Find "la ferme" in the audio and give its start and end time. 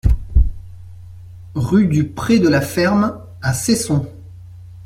2.49-3.21